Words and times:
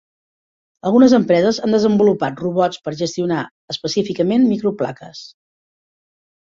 Algunes 0.89 1.13
empreses 1.17 1.59
han 1.67 1.75
desenvolupat 1.75 2.41
robots 2.45 2.81
per 2.87 2.95
gestionar 3.03 3.45
específicament 3.77 4.51
microplaques. 4.51 5.25